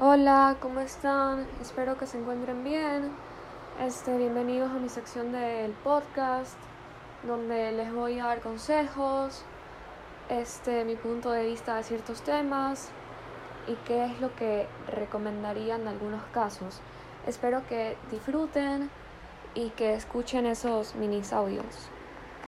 Hola, 0.00 0.58
¿cómo 0.60 0.78
están? 0.78 1.44
Espero 1.60 1.98
que 1.98 2.06
se 2.06 2.18
encuentren 2.18 2.62
bien. 2.62 3.10
Este, 3.84 4.16
bienvenidos 4.16 4.70
a 4.70 4.74
mi 4.74 4.88
sección 4.88 5.32
del 5.32 5.72
podcast, 5.72 6.56
donde 7.26 7.72
les 7.72 7.92
voy 7.92 8.20
a 8.20 8.26
dar 8.26 8.40
consejos, 8.40 9.42
este, 10.28 10.84
mi 10.84 10.94
punto 10.94 11.32
de 11.32 11.46
vista 11.46 11.74
de 11.74 11.82
ciertos 11.82 12.22
temas 12.22 12.90
y 13.66 13.74
qué 13.86 14.04
es 14.04 14.20
lo 14.20 14.32
que 14.36 14.68
recomendaría 14.86 15.74
en 15.74 15.88
algunos 15.88 16.22
casos. 16.26 16.78
Espero 17.26 17.66
que 17.66 17.96
disfruten 18.12 18.90
y 19.56 19.70
que 19.70 19.94
escuchen 19.94 20.46
esos 20.46 20.94
mini 20.94 21.22
audios. 21.32 21.90